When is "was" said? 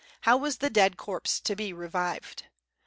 0.35-0.57